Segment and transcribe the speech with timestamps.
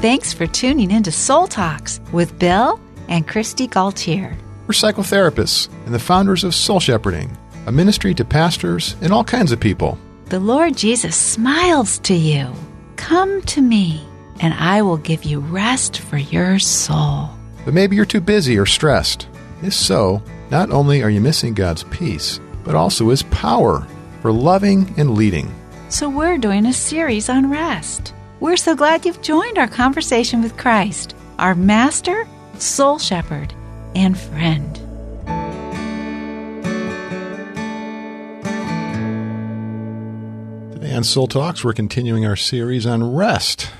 [0.00, 4.34] Thanks for tuning in to Soul Talks with Bill and Kristi Gaultiere.
[4.66, 7.36] We're psychotherapists and the founders of Soul Shepherding,
[7.66, 9.98] a ministry to pastors and all kinds of people.
[10.30, 12.50] The Lord Jesus smiles to you.
[12.96, 14.02] Come to me,
[14.40, 17.28] and I will give you rest for your soul.
[17.66, 19.28] But maybe you're too busy or stressed.
[19.62, 23.86] If so, not only are you missing God's peace, but also His power
[24.22, 25.54] for loving and leading.
[25.90, 28.14] So, we're doing a series on rest.
[28.40, 32.26] We're so glad you've joined our conversation with Christ, our Master,
[32.56, 33.52] Soul Shepherd,
[33.94, 34.76] and friend.
[40.72, 43.70] Today on Soul Talks, we're continuing our series on rest.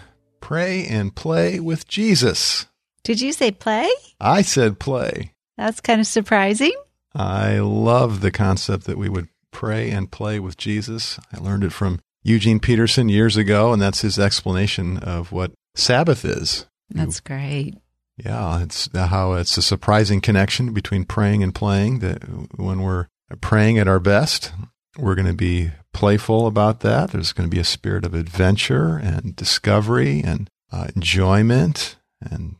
[0.43, 2.67] Pray and play with Jesus.
[3.03, 3.91] Did you say play?
[4.21, 5.33] I said play.
[5.57, 6.75] That's kind of surprising.
[7.15, 11.19] I love the concept that we would pray and play with Jesus.
[11.33, 16.25] I learned it from Eugene Peterson years ago, and that's his explanation of what Sabbath
[16.25, 16.67] is.
[16.91, 17.77] That's great.
[18.17, 22.01] Yeah, it's how it's a surprising connection between praying and playing.
[22.01, 22.23] That
[22.59, 23.07] when we're
[23.41, 24.53] praying at our best,
[24.99, 27.11] we're going to be playful about that.
[27.11, 32.57] There's going to be a spirit of adventure and discovery and uh, enjoyment and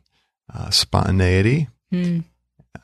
[0.53, 1.67] uh, spontaneity.
[1.93, 2.23] Mm.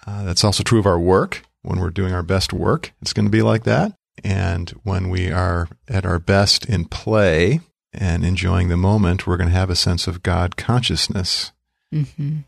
[0.05, 1.43] Uh, that's also true of our work.
[1.63, 3.93] When we're doing our best work, it's going to be like that.
[4.23, 7.59] And when we are at our best in play
[7.93, 11.51] and enjoying the moment, we're going to have a sense of God consciousness.
[11.93, 12.39] Mm-hmm.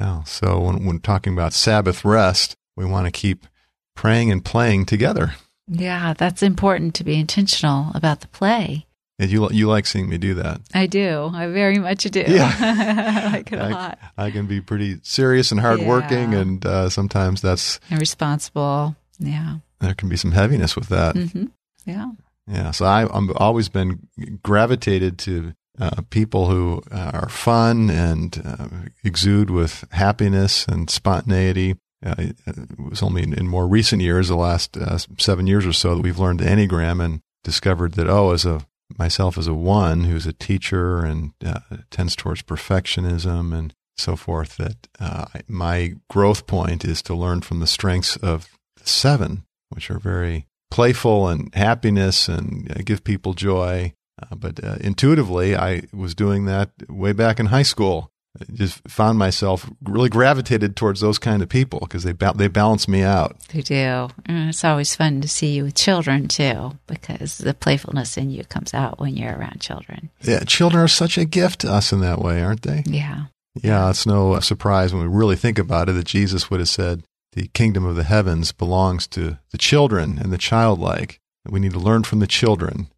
[0.00, 0.22] Yeah.
[0.24, 3.46] So when, when talking about Sabbath rest, we want to keep
[3.94, 5.34] praying and playing together.
[5.66, 8.86] Yeah, that's important to be intentional about the play.
[9.18, 10.60] And you you like seeing me do that?
[10.74, 11.30] I do.
[11.32, 12.24] I very much do.
[12.26, 12.52] Yeah.
[12.60, 13.98] I like it a I, lot.
[14.18, 16.38] I can be pretty serious and hardworking, Yeah.
[16.40, 18.96] and uh, sometimes that's And responsible.
[19.20, 19.58] Yeah.
[19.84, 21.16] There can be some heaviness with that.
[21.16, 21.46] hmm
[21.84, 22.10] Yeah.
[22.46, 24.08] Yeah, so I, I'm always been
[24.42, 28.68] gravitated to uh, people who uh, are fun and uh,
[29.02, 31.76] exude with happiness and spontaneity.
[32.04, 35.72] Uh, it was only in, in more recent years, the last uh, seven years or
[35.72, 38.60] so, that we've learned the Enneagram and discovered that oh, as a
[38.98, 44.58] myself as a one who's a teacher and uh, tends towards perfectionism and so forth,
[44.58, 49.90] that uh, my growth point is to learn from the strengths of the seven, which
[49.90, 53.92] are very playful and happiness and uh, give people joy.
[54.22, 58.10] Uh, but uh, intuitively, I was doing that way back in high school.
[58.40, 62.48] I just found myself really gravitated towards those kind of people because they ba- they
[62.48, 63.38] balance me out.
[63.52, 64.08] They do.
[64.26, 68.42] And it's always fun to see you with children too, because the playfulness in you
[68.42, 70.10] comes out when you're around children.
[70.22, 72.82] Yeah, children are such a gift to us in that way, aren't they?
[72.86, 73.26] Yeah.
[73.62, 77.04] Yeah, it's no surprise when we really think about it that Jesus would have said,
[77.34, 81.78] "The kingdom of the heavens belongs to the children and the childlike." We need to
[81.78, 82.88] learn from the children.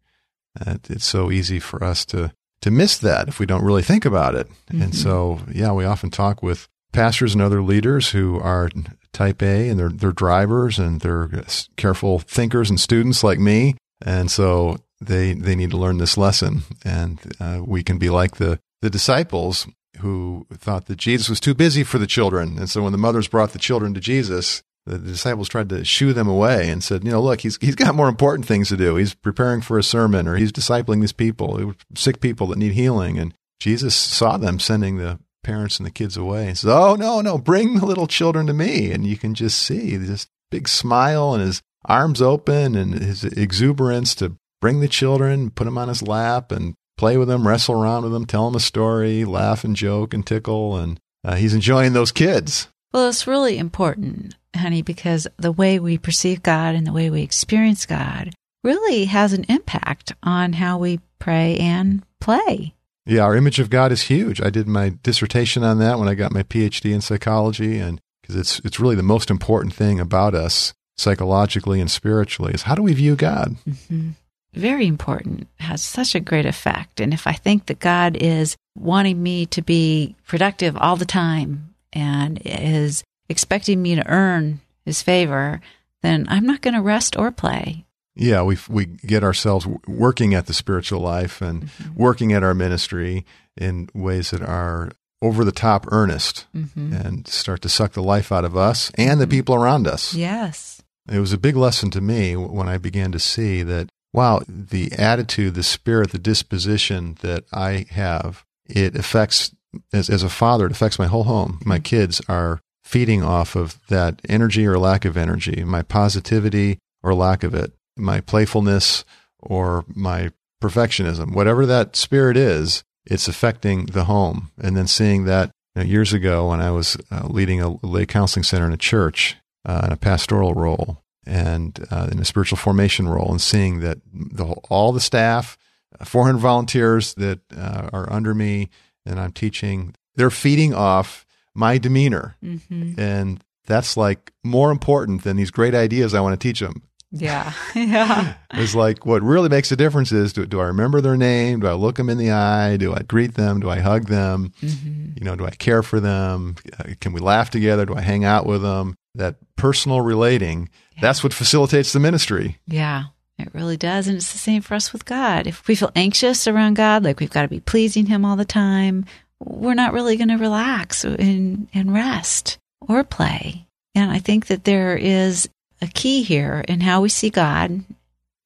[0.89, 2.31] It's so easy for us to
[2.61, 4.47] to miss that if we don't really think about it.
[4.69, 8.69] And so, yeah, we often talk with pastors and other leaders who are
[9.13, 11.29] type A and they're they're drivers and they're
[11.75, 13.75] careful thinkers and students like me.
[14.05, 16.63] And so they they need to learn this lesson.
[16.83, 19.67] And uh, we can be like the the disciples
[19.99, 22.57] who thought that Jesus was too busy for the children.
[22.57, 26.13] And so when the mothers brought the children to Jesus, the disciples tried to shoo
[26.13, 28.95] them away and said, you know, look, he's, he's got more important things to do.
[28.95, 33.19] He's preparing for a sermon or he's discipling these people, sick people that need healing.
[33.19, 36.47] And Jesus saw them sending the parents and the kids away.
[36.47, 38.91] and said, oh, no, no, bring the little children to me.
[38.91, 44.15] And you can just see this big smile and his arms open and his exuberance
[44.15, 48.03] to bring the children, put them on his lap and play with them, wrestle around
[48.03, 50.75] with them, tell them a story, laugh and joke and tickle.
[50.75, 52.67] And uh, he's enjoying those kids.
[52.93, 57.21] Well, it's really important, honey, because the way we perceive God and the way we
[57.21, 58.31] experience God
[58.63, 62.73] really has an impact on how we pray and play.
[63.05, 64.41] Yeah, our image of God is huge.
[64.41, 68.35] I did my dissertation on that when I got my PhD in psychology, and because
[68.35, 72.81] it's it's really the most important thing about us psychologically and spiritually is how do
[72.81, 73.55] we view God?
[73.87, 74.11] hmm
[74.57, 76.99] Very important, has such a great effect.
[76.99, 81.75] And if I think that God is wanting me to be productive all the time
[81.93, 85.61] and is expecting me to earn his favor,
[86.01, 87.85] then I'm not going to rest or play.
[88.15, 93.25] Yeah, we we get ourselves working at the spiritual life and working at our ministry
[93.55, 94.89] in ways that are
[95.21, 99.19] over the top earnest hmm and start to suck the life out of us and
[99.21, 100.13] the people around us.
[100.13, 100.81] Yes.
[101.09, 104.91] It was a big lesson to me when I began to see that, wow, the
[104.93, 109.55] attitude, the spirit, the disposition that I have, it affects,
[109.93, 111.59] as, as a father, it affects my whole home.
[111.63, 117.13] My kids are feeding off of that energy or lack of energy, my positivity or
[117.13, 119.05] lack of it, my playfulness
[119.37, 120.31] or my
[120.63, 124.49] perfectionism, whatever that spirit is, it's affecting the home.
[124.57, 128.07] And then seeing that you know, years ago when I was uh, leading a lay
[128.07, 132.57] counseling center in a church uh, in a pastoral role and uh, in a spiritual
[132.57, 135.57] formation role, and seeing that the, all the staff,
[135.99, 138.69] uh, 400 volunteers that uh, are under me,
[139.05, 142.37] and I'm teaching, they're feeding off my demeanor.
[142.43, 142.99] Mm-hmm.
[142.99, 146.83] And that's like more important than these great ideas I want to teach them.
[147.11, 147.51] Yeah.
[147.75, 148.35] Yeah.
[148.51, 151.59] it's like what really makes a difference is do, do I remember their name?
[151.59, 152.77] Do I look them in the eye?
[152.77, 153.59] Do I greet them?
[153.59, 154.51] Do I hug them?
[154.61, 155.13] Mm-hmm.
[155.17, 156.55] You know, do I care for them?
[156.79, 157.85] Uh, can we laugh together?
[157.85, 158.95] Do I hang out with them?
[159.17, 161.01] That personal relating, yeah.
[161.01, 162.57] that's what facilitates the ministry.
[162.67, 163.05] Yeah.
[163.37, 164.07] It really does.
[164.07, 165.45] And it's the same for us with God.
[165.45, 168.45] If we feel anxious around God, like we've got to be pleasing Him all the
[168.45, 169.05] time,
[169.39, 173.67] we're not really going to relax and, and rest or play.
[173.93, 175.47] And I think that there is
[175.81, 177.83] a key here in how we see God.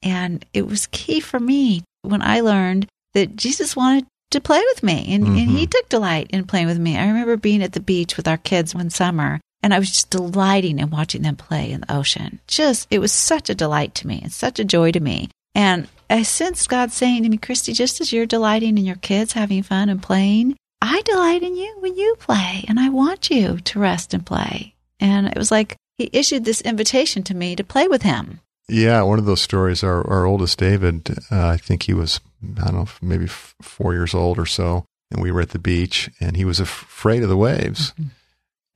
[0.01, 4.83] And it was key for me when I learned that Jesus wanted to play with
[4.83, 5.38] me and, mm-hmm.
[5.38, 6.97] and he took delight in playing with me.
[6.97, 10.09] I remember being at the beach with our kids one summer and I was just
[10.09, 12.39] delighting in watching them play in the ocean.
[12.47, 15.29] Just, it was such a delight to me and such a joy to me.
[15.53, 19.33] And I sensed God saying to me, Kristi, just as you're delighting in your kids
[19.33, 23.59] having fun and playing, I delight in you when you play and I want you
[23.59, 24.73] to rest and play.
[24.99, 28.39] And it was like he issued this invitation to me to play with him.
[28.67, 29.83] Yeah, one of those stories.
[29.83, 32.21] Our our oldest David, uh, I think he was
[32.61, 35.59] I don't know maybe f- four years old or so, and we were at the
[35.59, 37.91] beach, and he was afraid of the waves.
[37.91, 38.07] Mm-hmm.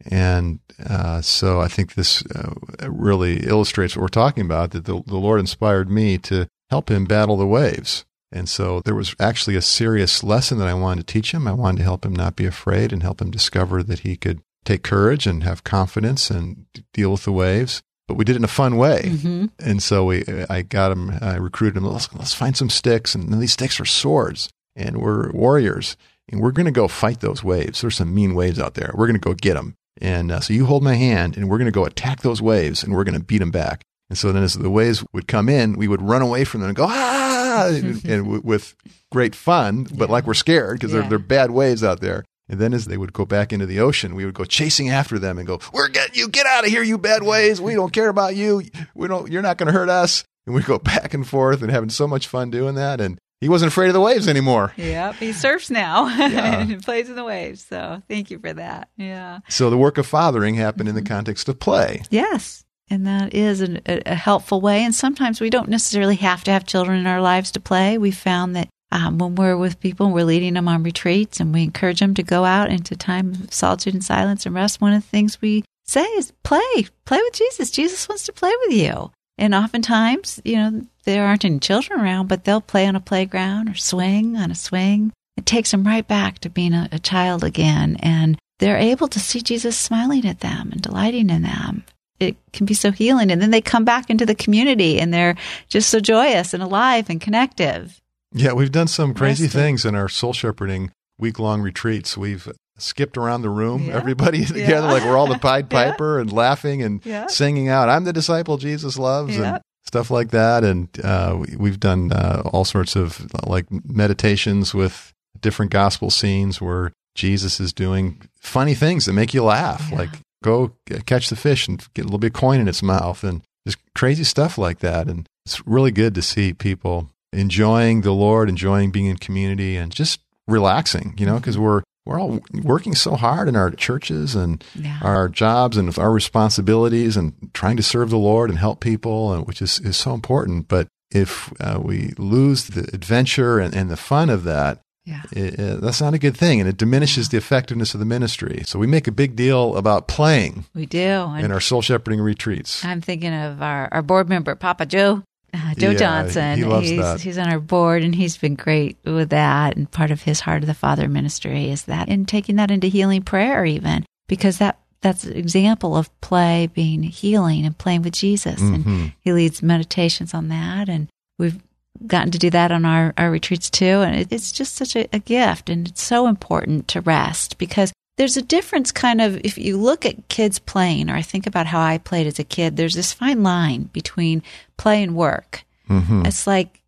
[0.09, 2.53] And uh, so I think this uh,
[2.87, 4.71] really illustrates what we're talking about.
[4.71, 8.05] That the, the Lord inspired me to help him battle the waves.
[8.31, 11.47] And so there was actually a serious lesson that I wanted to teach him.
[11.47, 14.41] I wanted to help him not be afraid and help him discover that he could
[14.65, 17.81] take courage and have confidence and deal with the waves.
[18.07, 19.45] But we did it in a fun way, mm-hmm.
[19.57, 21.85] and so we, I got him, I recruited him.
[21.85, 25.97] Let's, let's find some sticks, and these sticks are swords, and we're warriors,
[26.29, 27.81] and we're going to go fight those waves.
[27.81, 28.91] There's some mean waves out there.
[28.93, 31.57] We're going to go get them, and uh, so you hold my hand, and we're
[31.57, 33.81] going to go attack those waves, and we're going to beat them back.
[34.09, 36.69] And so then, as the waves would come in, we would run away from them
[36.69, 38.75] and go ah, and, and w- with
[39.11, 40.11] great fun, but yeah.
[40.13, 41.01] like we're scared because yeah.
[41.01, 42.23] they're they're bad waves out there.
[42.47, 45.17] And then as they would go back into the ocean, we would go chasing after
[45.17, 46.27] them and go, "We're getting you!
[46.27, 47.59] Get out of here, you bad waves!
[47.59, 48.61] We don't care about you.
[48.93, 49.31] We don't.
[49.31, 52.07] You're not going to hurt us." And we go back and forth and having so
[52.07, 53.01] much fun doing that.
[53.01, 54.73] And he wasn't afraid of the waves anymore.
[54.75, 56.61] Yep, he surfs now yeah.
[56.61, 57.63] and plays in the waves.
[57.63, 58.89] So thank you for that.
[58.97, 59.41] Yeah.
[59.49, 62.01] So the work of fathering happened in the context of play.
[62.09, 62.65] Yes.
[62.89, 64.83] And that is a, a helpful way.
[64.83, 67.99] And sometimes we don't necessarily have to have children in our lives to play.
[67.99, 71.61] We found that um, when we're with people, we're leading them on retreats and we
[71.61, 74.81] encourage them to go out into time of solitude and silence and rest.
[74.81, 77.69] One of the things we say is play, play with Jesus.
[77.69, 79.11] Jesus wants to play with you.
[79.37, 83.69] And oftentimes, you know, there aren't any children around, but they'll play on a playground
[83.69, 85.11] or swing on a swing.
[85.37, 87.97] It takes them right back to being a, a child again.
[87.99, 91.83] And they're able to see Jesus smiling at them and delighting in them.
[92.19, 93.29] It can be so healing.
[93.29, 95.35] And then they come back into the community and they're
[95.67, 98.01] just so joyous and alive and connective.
[98.33, 99.59] Yeah, we've done some crazy Rested.
[99.59, 102.17] things in our soul shepherding week long retreats.
[102.17, 103.95] We've skipped around the room, yeah.
[103.95, 104.47] everybody yeah.
[104.47, 106.21] together, like we're all the Pied Piper yeah.
[106.21, 110.63] and laughing and singing out, I'm the disciple Jesus loves and stuff like that.
[110.63, 116.61] And uh, we, have done uh, all sorts of like meditations with different gospel scenes
[116.61, 120.09] where Jesus is doing funny things that make you laugh, like
[120.43, 120.73] go
[121.05, 123.77] catch the fish and get a little bit of coin in its mouth and just
[123.95, 125.07] crazy stuff like that.
[125.07, 129.91] And it's really good to see people enjoying the Lord, enjoying being in community, and
[129.91, 131.65] just relaxing, you know, because mm-hmm.
[131.65, 134.99] we're we're all working so hard in our churches and yeah.
[135.01, 139.47] our jobs and our responsibilities and trying to serve the Lord and help people, and
[139.47, 140.67] which is, is so important.
[140.67, 145.21] But if uh, we lose the adventure and, and the fun of that, yeah.
[145.31, 148.63] It, it, that's not a good thing, and it diminishes the effectiveness of the ministry.
[148.65, 150.65] So we make a big deal about playing.
[150.73, 150.99] We do
[151.37, 152.83] in our soul shepherding retreats.
[152.83, 155.21] I'm thinking of our, our board member, Papa Joe
[155.55, 156.57] uh, Joe yeah, Johnson.
[156.57, 157.21] He loves he's, that.
[157.21, 159.75] he's on our board and he's been great with that.
[159.75, 162.87] And part of his Heart of the Father ministry is that and taking that into
[162.87, 168.13] healing prayer even because that that's an example of play being healing and playing with
[168.13, 168.59] Jesus.
[168.59, 168.89] Mm-hmm.
[168.89, 170.89] And he leads meditations on that.
[170.89, 171.07] And
[171.37, 171.61] we've
[172.07, 173.85] gotten to do that on our, our retreats too.
[174.01, 175.69] And it, it's just such a, a gift.
[175.69, 180.05] And it's so important to rest because there's a difference kind of if you look
[180.05, 183.13] at kids playing or i think about how i played as a kid there's this
[183.13, 184.41] fine line between
[184.77, 186.25] play and work mm-hmm.
[186.25, 186.81] it's like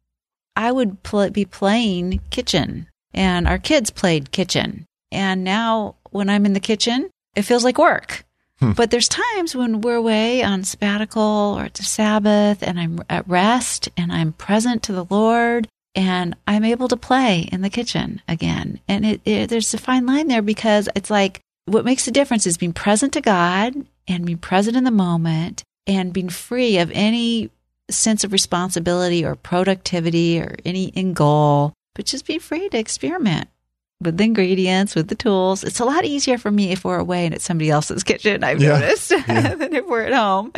[0.56, 6.46] i would pl- be playing kitchen and our kids played kitchen and now when i'm
[6.46, 8.26] in the kitchen it feels like work
[8.60, 8.72] hmm.
[8.72, 13.28] but there's times when we're away on sabbatical or it's a sabbath and i'm at
[13.28, 15.68] rest and i'm present to the lord
[15.98, 18.80] and I'm able to play in the kitchen again.
[18.88, 22.46] And it, it, there's a fine line there because it's like what makes the difference
[22.46, 23.74] is being present to God
[24.08, 27.50] and being present in the moment and being free of any
[27.90, 33.50] sense of responsibility or productivity or any end goal, but just be free to experiment
[34.00, 35.64] with the ingredients, with the tools.
[35.64, 38.62] It's a lot easier for me if we're away and it's somebody else's kitchen, I've
[38.62, 38.80] yeah.
[38.80, 39.56] noticed, yeah.
[39.56, 40.54] than if we're at home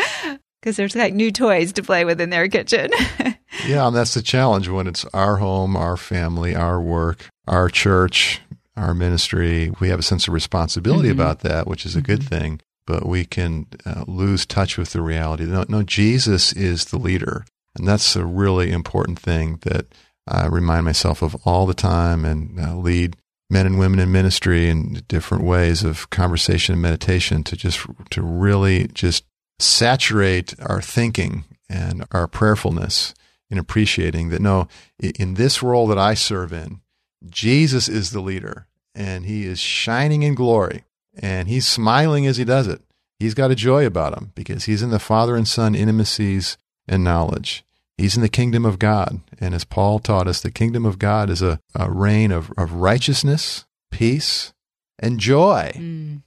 [0.61, 2.89] because there's like new toys to play with in their kitchen.
[3.67, 8.41] yeah, and that's the challenge when it's our home, our family, our work, our church,
[8.75, 9.71] our ministry.
[9.79, 11.19] We have a sense of responsibility mm-hmm.
[11.19, 12.35] about that, which is a good mm-hmm.
[12.35, 12.61] thing.
[12.85, 15.45] But we can uh, lose touch with the reality.
[15.45, 17.45] No, no, Jesus is the leader.
[17.77, 19.85] And that's a really important thing that
[20.27, 23.15] I remind myself of all the time and uh, lead
[23.49, 28.21] men and women in ministry in different ways of conversation and meditation to just to
[28.21, 29.23] really just
[29.59, 33.13] saturate our thinking and our prayerfulness
[33.49, 34.67] in appreciating that no,
[34.99, 36.81] in this role that I serve in,
[37.29, 40.83] Jesus is the leader and he is shining in glory
[41.21, 42.81] and he's smiling as he does it.
[43.19, 47.03] He's got a joy about him because he's in the Father and Son intimacies and
[47.03, 47.65] knowledge.
[47.97, 49.19] He's in the kingdom of God.
[49.39, 52.73] And as Paul taught us, the kingdom of God is a, a reign of, of
[52.73, 54.53] righteousness, peace,
[54.97, 55.71] and joy.
[55.75, 56.21] Mm.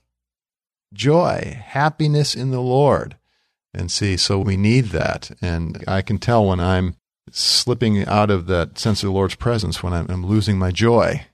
[0.92, 3.16] Joy, happiness in the Lord.
[3.74, 5.30] And see, so we need that.
[5.40, 6.96] And I can tell when I'm
[7.30, 11.26] slipping out of that sense of the Lord's presence, when I'm, I'm losing my joy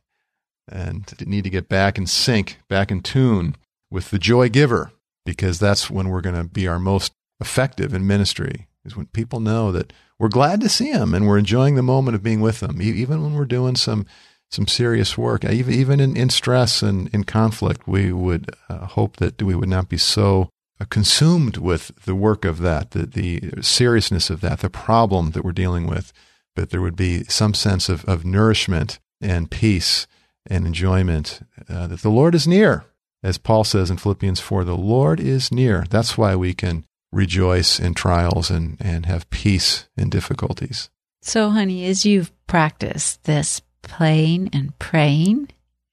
[0.71, 3.57] and need to get back in sync, back in tune
[3.91, 4.93] with the joy giver,
[5.25, 9.41] because that's when we're going to be our most effective in ministry, is when people
[9.41, 12.61] know that we're glad to see them and we're enjoying the moment of being with
[12.61, 14.07] them, even when we're doing some
[14.51, 15.45] some serious work.
[15.45, 19.91] Even in, in stress and in conflict, we would uh, hope that we would not
[19.91, 20.49] be so
[20.87, 25.53] consumed with the work of that, the, the seriousness of that, the problem that we're
[25.53, 26.13] dealing with,
[26.55, 30.07] but there would be some sense of, of nourishment and peace
[30.47, 32.85] and enjoyment uh, that the Lord is near.
[33.23, 35.85] As Paul says in Philippians 4, the Lord is near.
[35.91, 40.91] That's why we can rejoice in trials and, and have peace in difficulties.
[41.23, 45.49] So, honey, as you've practiced this playing and praying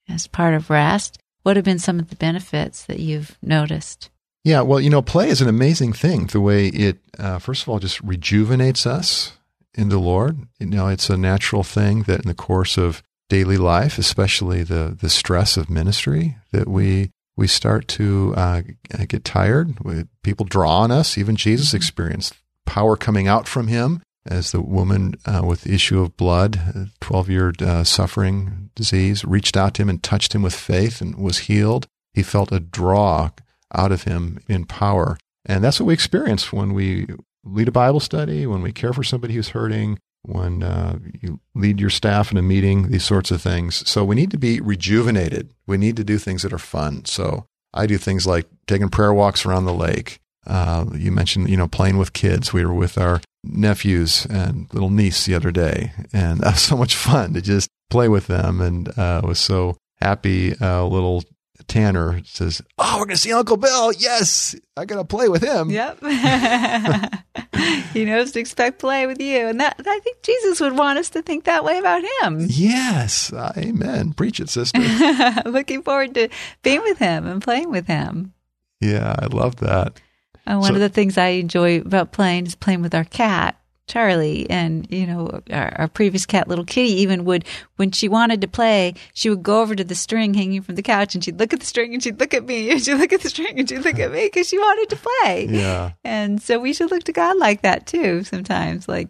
[0.08, 4.10] as part of rest, what have been some of the benefits that you've noticed?
[4.46, 6.26] Yeah, well, you know, play is an amazing thing.
[6.26, 9.32] The way it, uh, first of all, just rejuvenates us
[9.74, 10.38] in the Lord.
[10.60, 14.96] You know, it's a natural thing that in the course of daily life, especially the
[15.00, 18.62] the stress of ministry, that we we start to uh,
[19.08, 19.80] get tired.
[19.80, 21.18] We, people draw on us.
[21.18, 21.78] Even Jesus mm-hmm.
[21.78, 22.34] experienced
[22.66, 27.28] power coming out from him as the woman uh, with the issue of blood, 12
[27.28, 31.48] year uh, suffering disease, reached out to him and touched him with faith and was
[31.50, 31.88] healed.
[32.14, 33.30] He felt a draw
[33.74, 35.18] out of him in power.
[35.44, 37.06] And that's what we experience when we
[37.44, 41.80] lead a Bible study, when we care for somebody who's hurting, when uh, you lead
[41.80, 43.88] your staff in a meeting, these sorts of things.
[43.88, 45.50] So we need to be rejuvenated.
[45.66, 47.04] We need to do things that are fun.
[47.04, 50.18] So I do things like taking prayer walks around the lake.
[50.46, 52.52] Uh, you mentioned, you know, playing with kids.
[52.52, 56.76] We were with our nephews and little niece the other day, and that was so
[56.76, 58.60] much fun to just play with them.
[58.60, 60.54] And uh, was so happy.
[60.60, 61.24] Uh, little
[61.68, 63.92] Tanner says, "Oh, we're going to see Uncle Bill.
[63.92, 65.98] Yes, I got to play with him." Yep.
[67.92, 71.10] he knows to expect play with you, and that I think Jesus would want us
[71.10, 72.46] to think that way about him.
[72.48, 74.12] Yes, Amen.
[74.12, 74.80] Preach it, sister.
[75.46, 76.28] Looking forward to
[76.62, 78.34] being with him and playing with him.
[78.80, 80.00] Yeah, I love that.
[80.46, 83.60] Uh, one so, of the things I enjoy about playing is playing with our cat.
[83.86, 87.44] Charlie and you know our, our, previous cat little kitty even would
[87.76, 90.82] when she wanted to play she would go over to the string hanging from the
[90.82, 93.12] couch and she'd look at the string and she'd look at me and she'd look
[93.12, 95.46] at the string and she'd look at me because she wanted to play.
[95.48, 95.92] Yeah.
[96.02, 99.08] And so we should look to god like that too sometimes like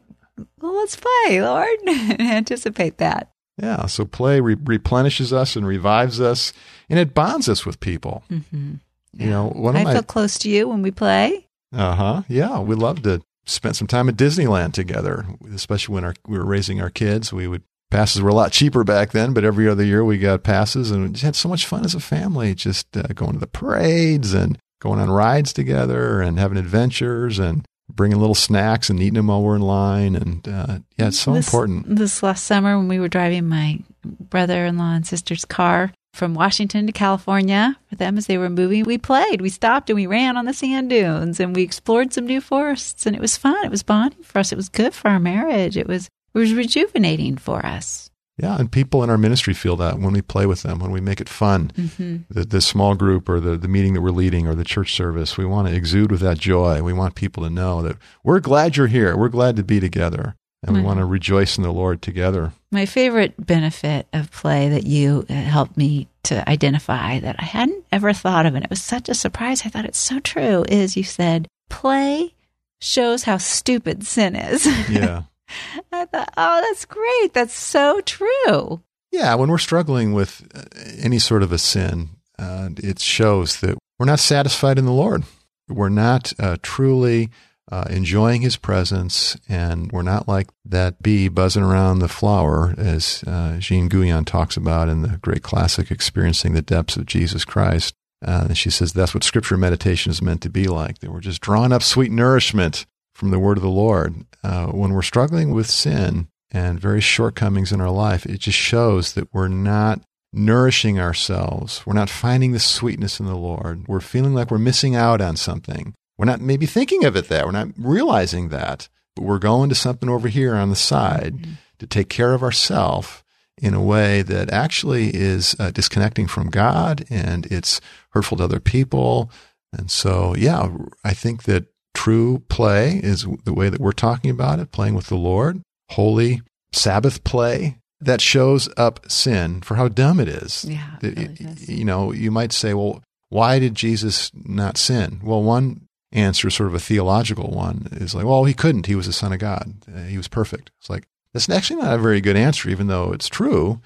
[0.60, 3.30] well let's play lord and anticipate that.
[3.56, 6.52] Yeah so play re- replenishes us and revives us
[6.90, 8.24] and it bonds us with people.
[8.30, 8.74] Mm-hmm.
[9.14, 11.48] you know one of I feel close to you when we play.
[11.72, 12.22] Uh-huh.
[12.28, 15.24] Yeah we love to spent some time at Disneyland together,
[15.54, 17.32] especially when our, we were raising our kids.
[17.32, 20.42] We would passes were a lot cheaper back then, but every other year we got
[20.42, 23.38] passes and we just had so much fun as a family, just uh, going to
[23.38, 29.00] the parades and going on rides together and having adventures and bringing little snacks and
[29.00, 30.16] eating them while we're in line.
[30.16, 31.96] And uh, yeah, it's so this, important.
[31.96, 36.92] This last summer when we were driving my brother-in-law and sister's car, from Washington to
[36.92, 38.84] California for them as they were moving.
[38.84, 42.26] We played, we stopped, and we ran on the sand dunes, and we explored some
[42.26, 43.64] new forests, and it was fun.
[43.64, 44.52] It was bonding for us.
[44.52, 45.76] It was good for our marriage.
[45.76, 48.10] It was it was rejuvenating for us.
[48.38, 51.00] Yeah, and people in our ministry feel that when we play with them, when we
[51.00, 52.16] make it fun, mm-hmm.
[52.28, 55.38] the, the small group or the, the meeting that we're leading or the church service,
[55.38, 56.82] we want to exude with that joy.
[56.82, 59.16] We want people to know that we're glad you're here.
[59.16, 60.36] We're glad to be together.
[60.66, 62.52] And we want to rejoice in the Lord together.
[62.70, 67.84] My favorite benefit of play that you uh, helped me to identify that I hadn't
[67.92, 69.62] ever thought of, and it was such a surprise.
[69.64, 70.64] I thought it's so true.
[70.68, 72.34] Is you said play
[72.80, 74.66] shows how stupid sin is.
[74.90, 75.22] Yeah.
[75.92, 77.32] I thought, oh, that's great.
[77.32, 78.82] That's so true.
[79.12, 80.64] Yeah, when we're struggling with uh,
[80.98, 85.24] any sort of a sin, uh, it shows that we're not satisfied in the Lord.
[85.68, 87.30] We're not uh, truly
[87.70, 93.24] uh, enjoying his presence, and we're not like that bee buzzing around the flower, as
[93.26, 97.94] uh, Jean Guyon talks about in the great classic Experiencing the Depths of Jesus Christ.
[98.24, 101.20] Uh, and she says that's what scripture meditation is meant to be like, that we're
[101.20, 104.24] just drawing up sweet nourishment from the word of the Lord.
[104.42, 109.14] Uh, when we're struggling with sin and various shortcomings in our life, it just shows
[109.14, 110.00] that we're not
[110.32, 111.84] nourishing ourselves.
[111.86, 113.88] We're not finding the sweetness in the Lord.
[113.88, 115.94] We're feeling like we're missing out on something.
[116.18, 117.44] We're not maybe thinking of it that.
[117.44, 121.52] We're not realizing that, but we're going to something over here on the side mm-hmm.
[121.78, 123.22] to take care of ourselves
[123.58, 127.80] in a way that actually is uh, disconnecting from God and it's
[128.10, 129.30] hurtful to other people.
[129.72, 130.68] And so, yeah,
[131.04, 135.06] I think that true play is the way that we're talking about it, playing with
[135.06, 136.42] the Lord, holy
[136.72, 140.64] Sabbath play that shows up sin for how dumb it is.
[140.64, 140.96] Yeah.
[141.02, 145.20] It, really you know, you might say, well, why did Jesus not sin?
[145.22, 145.85] Well, one
[146.16, 148.86] answer, sort of a theological one, is like, well, he couldn't.
[148.86, 149.74] He was the Son of God.
[149.94, 150.70] Uh, he was perfect.
[150.80, 153.80] It's like, that's actually not a very good answer, even though it's true.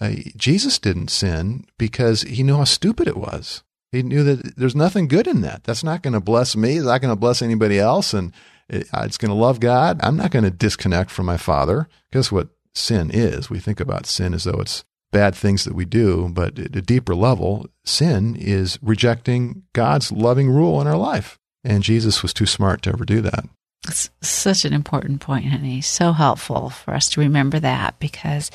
[0.00, 3.62] Uh, Jesus didn't sin because he knew how stupid it was.
[3.90, 5.64] He knew that there's nothing good in that.
[5.64, 6.76] That's not going to bless me.
[6.76, 8.14] It's not going to bless anybody else.
[8.14, 8.32] And
[8.68, 10.00] it, uh, it's going to love God.
[10.02, 11.88] I'm not going to disconnect from my Father.
[12.12, 13.50] Guess what sin is?
[13.50, 16.80] We think about sin as though it's bad things that we do, but at a
[16.80, 21.38] deeper level, sin is rejecting God's loving rule in our life.
[21.64, 23.44] And Jesus was too smart to ever do that.
[23.88, 25.80] It's such an important point, honey.
[25.80, 28.50] So helpful for us to remember that because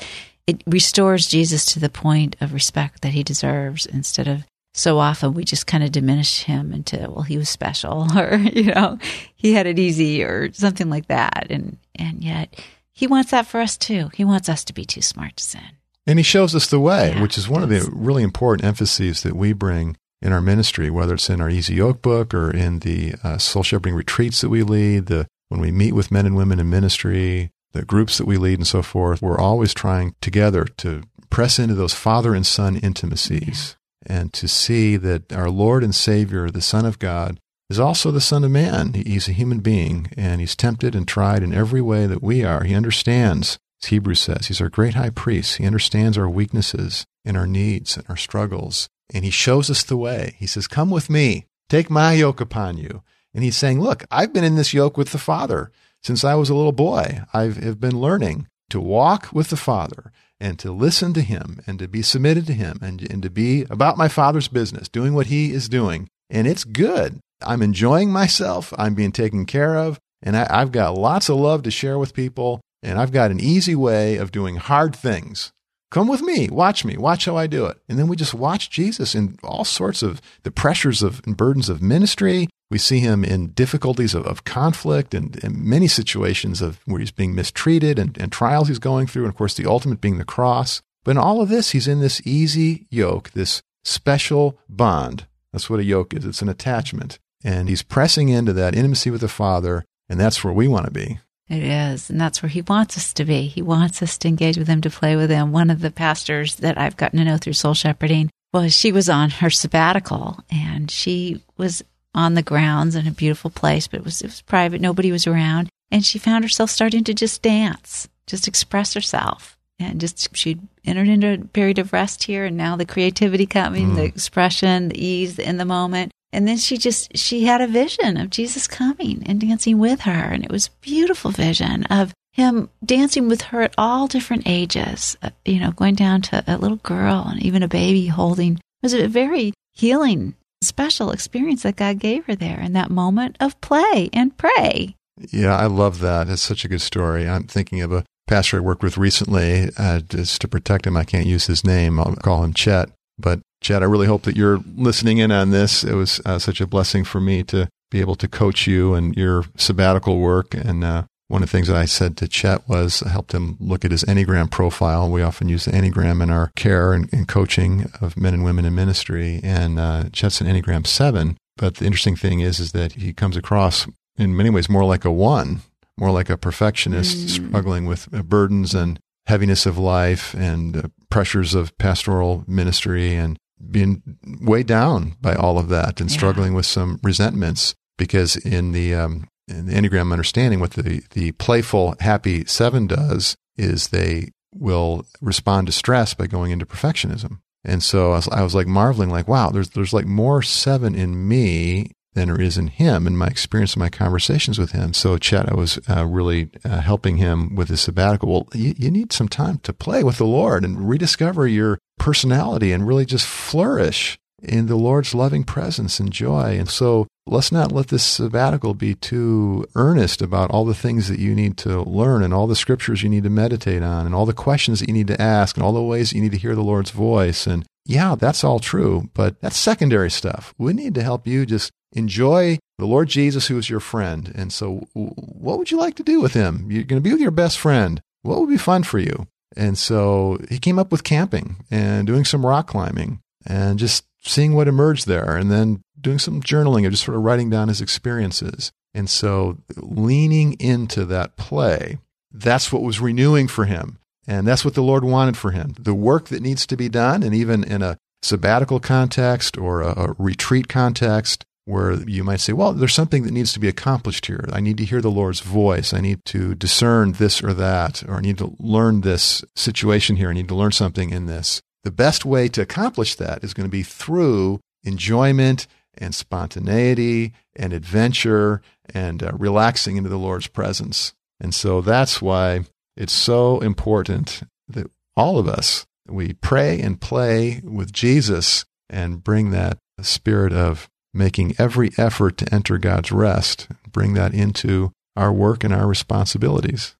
[0.46, 5.34] it restores Jesus to the point of respect that he deserves instead of so often
[5.34, 8.98] we just kind of diminish him into, well, he was special or, you know,
[9.34, 11.48] he had it easy or something like that.
[11.50, 12.54] And, and yet
[12.92, 14.10] he wants that for us too.
[14.14, 15.60] He wants us to be too smart to sin.
[16.06, 19.22] And he shows us the way, yeah, which is one of the really important emphases
[19.24, 22.80] that we bring in our ministry, whether it's in our Easy Yoke book or in
[22.80, 26.36] the uh, soul shepherding retreats that we lead, the when we meet with men and
[26.36, 29.22] women in ministry, the groups that we lead, and so forth.
[29.22, 33.76] We're always trying together to press into those father and son intimacies
[34.06, 34.20] yeah.
[34.20, 37.38] and to see that our Lord and Savior, the Son of God,
[37.70, 38.94] is also the Son of Man.
[38.94, 42.64] He's a human being and he's tempted and tried in every way that we are.
[42.64, 45.56] He understands, as Hebrews says, he's our great high priest.
[45.58, 49.96] He understands our weaknesses and our needs and our struggles and he shows us the
[49.96, 50.36] way.
[50.38, 53.02] He says, Come with me, take my yoke upon you.
[53.34, 55.70] And he's saying, Look, I've been in this yoke with the Father
[56.02, 57.22] since I was a little boy.
[57.32, 61.78] I have been learning to walk with the Father and to listen to him and
[61.78, 65.26] to be submitted to him and, and to be about my Father's business, doing what
[65.26, 66.08] he is doing.
[66.30, 67.20] And it's good.
[67.42, 68.72] I'm enjoying myself.
[68.76, 69.98] I'm being taken care of.
[70.22, 72.60] And I, I've got lots of love to share with people.
[72.82, 75.52] And I've got an easy way of doing hard things
[75.90, 77.78] Come with me, watch me, watch how I do it.
[77.88, 81.70] And then we just watch Jesus in all sorts of the pressures of and burdens
[81.70, 82.48] of ministry.
[82.70, 87.10] We see him in difficulties of, of conflict and, and, many situations of where he's
[87.10, 89.22] being mistreated and, and trials he's going through.
[89.24, 90.82] And of course, the ultimate being the cross.
[91.04, 95.26] But in all of this, he's in this easy yoke, this special bond.
[95.52, 96.26] That's what a yoke is.
[96.26, 97.18] It's an attachment.
[97.42, 99.86] And he's pressing into that intimacy with the Father.
[100.10, 101.20] And that's where we want to be.
[101.48, 102.10] It is.
[102.10, 103.46] And that's where he wants us to be.
[103.46, 105.52] He wants us to engage with him, to play with him.
[105.52, 109.08] One of the pastors that I've gotten to know through soul shepherding well, she was
[109.08, 111.82] on her sabbatical and she was
[112.14, 114.80] on the grounds in a beautiful place, but it was, it was private.
[114.80, 115.68] Nobody was around.
[115.90, 119.56] And she found herself starting to just dance, just express herself.
[119.80, 122.46] And just she'd entered into a period of rest here.
[122.46, 123.96] And now the creativity coming, mm.
[123.96, 126.10] the expression, the ease in the moment.
[126.32, 130.12] And then she just she had a vision of Jesus coming and dancing with her
[130.12, 135.16] and it was a beautiful vision of him dancing with her at all different ages,
[135.22, 138.54] uh, you know, going down to a little girl and even a baby holding.
[138.54, 143.36] It was a very healing, special experience that God gave her there in that moment
[143.40, 144.94] of play and pray.
[145.32, 146.28] Yeah, I love that.
[146.28, 147.28] It's such a good story.
[147.28, 149.70] I'm thinking of a pastor I worked with recently.
[149.76, 151.98] Uh, just to protect him, I can't use his name.
[151.98, 152.90] I'll call him Chet.
[153.18, 155.84] But Chad, I really hope that you're listening in on this.
[155.84, 159.16] It was uh, such a blessing for me to be able to coach you and
[159.16, 160.54] your sabbatical work.
[160.54, 163.56] And uh, one of the things that I said to Chet was I helped him
[163.60, 165.10] look at his Enneagram profile.
[165.10, 168.64] We often use the Enneagram in our care and, and coaching of men and women
[168.64, 169.40] in ministry.
[169.42, 171.36] And uh, Chet's an Enneagram 7.
[171.56, 175.04] But the interesting thing is, is that he comes across in many ways more like
[175.04, 175.62] a one,
[175.96, 177.48] more like a perfectionist, Mm.
[177.48, 183.36] struggling with uh, burdens and heaviness of life and uh, pressures of pastoral ministry and
[183.70, 184.02] being
[184.40, 186.16] weighed down by all of that and Yeah.
[186.16, 191.32] struggling with some resentments because in the um, in the Enneagram understanding, what the the
[191.32, 197.38] playful happy seven does is they will respond to stress by going into perfectionism.
[197.64, 200.94] And so I was, I was like marveling, like, wow, there's there's like more seven
[200.94, 204.94] in me than there is in him, in my experience in my conversations with him.
[204.94, 208.28] So Chet, I was uh, really uh, helping him with his sabbatical.
[208.30, 212.72] Well, you, you need some time to play with the Lord and rediscover your personality
[212.72, 216.56] and really just flourish in the Lord's loving presence and joy.
[216.58, 221.18] And so let's not let this sabbatical be too earnest about all the things that
[221.18, 224.26] you need to learn and all the scriptures you need to meditate on and all
[224.26, 226.38] the questions that you need to ask and all the ways that you need to
[226.38, 227.46] hear the Lord's voice.
[227.46, 230.54] And yeah, that's all true, but that's secondary stuff.
[230.58, 234.32] We need to help you just enjoy the Lord Jesus, who is your friend.
[234.34, 236.70] And so, what would you like to do with him?
[236.70, 238.00] You're going to be with your best friend.
[238.22, 239.26] What would be fun for you?
[239.56, 244.54] And so he came up with camping and doing some rock climbing and just seeing
[244.54, 247.80] what emerged there and then doing some journaling or just sort of writing down his
[247.80, 248.72] experiences.
[248.94, 251.98] And so leaning into that play,
[252.30, 253.98] that's what was renewing for him.
[254.26, 255.74] And that's what the Lord wanted for him.
[255.78, 259.98] The work that needs to be done, and even in a sabbatical context or a,
[259.98, 264.24] a retreat context, where you might say, well, there's something that needs to be accomplished
[264.24, 264.48] here.
[264.54, 265.92] I need to hear the Lord's voice.
[265.92, 270.30] I need to discern this or that, or I need to learn this situation here.
[270.30, 271.60] I need to learn something in this.
[271.84, 275.66] The best way to accomplish that is going to be through enjoyment
[275.98, 278.62] and spontaneity and adventure
[278.94, 281.12] and uh, relaxing into the Lord's presence.
[281.38, 282.64] And so that's why
[282.96, 289.50] it's so important that all of us, we pray and play with Jesus and bring
[289.50, 295.64] that spirit of making every effort to enter God's rest, bring that into our work
[295.64, 296.94] and our responsibilities.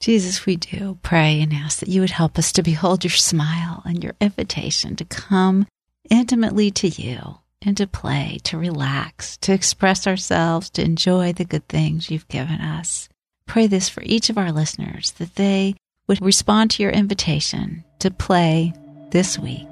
[0.00, 3.82] Jesus, we do pray and ask that you would help us to behold your smile
[3.84, 5.66] and your invitation to come
[6.10, 11.66] intimately to you and to play, to relax, to express ourselves, to enjoy the good
[11.68, 13.08] things you've given us.
[13.46, 15.74] Pray this for each of our listeners that they
[16.06, 18.72] would respond to your invitation to play
[19.10, 19.68] this week.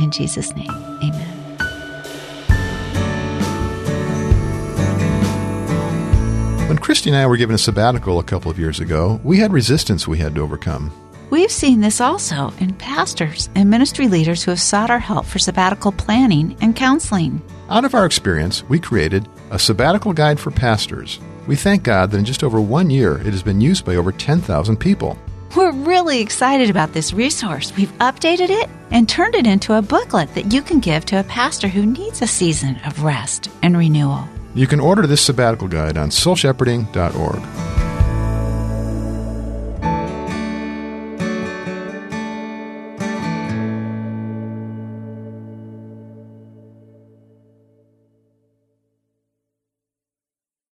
[0.00, 1.37] In Jesus' name, amen.
[6.68, 9.54] When Kristi and I were given a sabbatical a couple of years ago, we had
[9.54, 10.92] resistance we had to overcome.
[11.30, 15.38] We've seen this also in pastors and ministry leaders who have sought our help for
[15.38, 17.40] sabbatical planning and counseling.
[17.70, 21.20] Out of our experience, we created a sabbatical guide for pastors.
[21.46, 24.12] We thank God that in just over one year, it has been used by over
[24.12, 25.18] 10,000 people.
[25.56, 27.74] We're really excited about this resource.
[27.78, 31.24] We've updated it and turned it into a booklet that you can give to a
[31.24, 34.28] pastor who needs a season of rest and renewal.
[34.54, 37.87] You can order this sabbatical guide on soulshepherding.org.